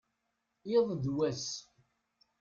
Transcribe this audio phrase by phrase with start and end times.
[0.77, 1.47] iḍ d wass